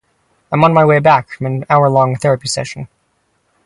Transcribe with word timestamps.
I'm 0.51 0.63
on 0.63 0.73
my 0.73 0.83
way 0.83 0.97
back 0.97 1.29
from 1.29 1.45
an 1.45 1.65
hour-long 1.69 2.15
therapy 2.15 2.47
session. 2.47 2.87